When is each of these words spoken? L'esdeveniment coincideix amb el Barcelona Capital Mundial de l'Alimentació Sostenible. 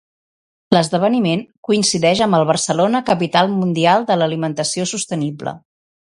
L'esdeveniment 0.75 1.43
coincideix 1.67 2.21
amb 2.27 2.37
el 2.39 2.47
Barcelona 2.53 3.03
Capital 3.11 3.53
Mundial 3.59 4.09
de 4.09 4.19
l'Alimentació 4.19 4.89
Sostenible. 4.95 5.55